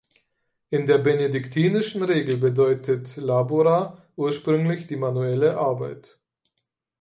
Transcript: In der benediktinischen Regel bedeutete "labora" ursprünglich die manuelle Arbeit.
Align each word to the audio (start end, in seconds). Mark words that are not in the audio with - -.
In 0.71 0.87
der 0.87 0.97
benediktinischen 0.97 2.01
Regel 2.01 2.37
bedeutete 2.37 3.21
"labora" 3.21 4.01
ursprünglich 4.15 4.87
die 4.87 4.95
manuelle 4.95 5.57
Arbeit. 5.59 6.17